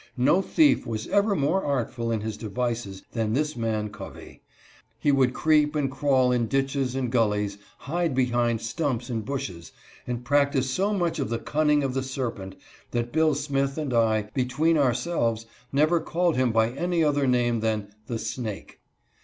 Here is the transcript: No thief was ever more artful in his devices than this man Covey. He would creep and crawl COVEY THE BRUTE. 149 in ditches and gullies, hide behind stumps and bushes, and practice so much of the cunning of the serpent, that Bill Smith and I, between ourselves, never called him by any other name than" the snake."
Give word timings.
No 0.17 0.41
thief 0.41 0.87
was 0.87 1.05
ever 1.09 1.35
more 1.35 1.63
artful 1.63 2.11
in 2.11 2.21
his 2.21 2.35
devices 2.35 3.03
than 3.11 3.33
this 3.33 3.55
man 3.55 3.89
Covey. 3.89 4.41
He 4.97 5.11
would 5.11 5.35
creep 5.35 5.75
and 5.75 5.91
crawl 5.91 6.29
COVEY 6.29 6.37
THE 6.39 6.43
BRUTE. 6.47 6.57
149 6.57 6.63
in 6.81 6.85
ditches 6.87 6.95
and 6.95 7.11
gullies, 7.11 7.57
hide 7.77 8.15
behind 8.15 8.61
stumps 8.61 9.11
and 9.11 9.23
bushes, 9.23 9.71
and 10.07 10.25
practice 10.25 10.71
so 10.71 10.91
much 10.95 11.19
of 11.19 11.29
the 11.29 11.37
cunning 11.37 11.83
of 11.83 11.93
the 11.93 12.01
serpent, 12.01 12.55
that 12.89 13.11
Bill 13.11 13.35
Smith 13.35 13.77
and 13.77 13.93
I, 13.93 14.23
between 14.33 14.75
ourselves, 14.75 15.45
never 15.71 15.99
called 15.99 16.35
him 16.35 16.51
by 16.51 16.71
any 16.71 17.03
other 17.03 17.27
name 17.27 17.59
than" 17.59 17.93
the 18.07 18.17
snake." 18.17 18.79